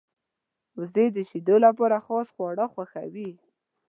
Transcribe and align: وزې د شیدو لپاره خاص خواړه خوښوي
وزې 0.79 1.05
د 1.15 1.17
شیدو 1.29 1.55
لپاره 1.65 1.97
خاص 2.05 2.27
خواړه 2.35 2.65
خوښوي 2.73 3.31